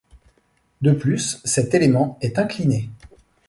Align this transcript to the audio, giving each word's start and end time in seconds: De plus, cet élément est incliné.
De 0.81 0.93
plus, 0.93 1.39
cet 1.45 1.75
élément 1.75 2.17
est 2.21 2.39
incliné. 2.39 2.89